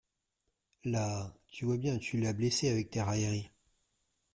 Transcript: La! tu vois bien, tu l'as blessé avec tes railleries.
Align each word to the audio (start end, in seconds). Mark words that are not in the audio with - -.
La! 0.83 1.31
tu 1.51 1.65
vois 1.65 1.77
bien, 1.77 1.99
tu 1.99 2.17
l'as 2.17 2.33
blessé 2.33 2.69
avec 2.71 2.89
tes 2.89 3.03
railleries. 3.03 3.51